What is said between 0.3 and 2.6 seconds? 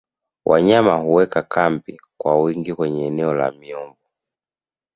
wanyama huweka kambi kwa